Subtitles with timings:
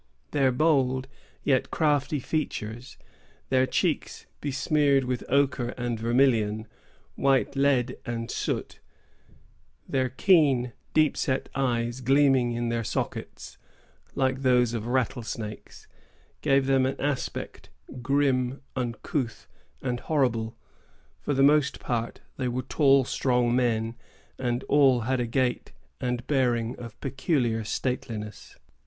[0.31, 1.07] Their bold
[1.43, 2.97] yet crafty features,
[3.49, 6.65] their cheeks besmeared with ochre and vermilion,
[7.13, 8.79] white lead and soot,
[9.87, 13.59] their keen, deep set eyes gleaming in their sockets,
[14.15, 15.85] like those of rattlesnakes,
[16.41, 17.69] gave them an aspect
[18.01, 19.45] grim, uncouth,
[19.83, 20.57] and horrible.
[21.19, 23.93] For the most part, they were tall, strong men,
[24.39, 28.55] and all had a gait and bearing of peculiar stateliness.